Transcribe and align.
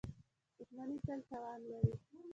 •دښمني 0.57 0.97
تل 1.05 1.19
تاوان 1.29 1.59
لري. 1.71 1.93